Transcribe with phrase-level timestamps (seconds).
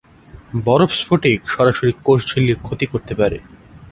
[0.65, 3.37] বরফ স্ফটিক সরাসরি কোষ ঝিল্লির ক্ষতি করতে পারে।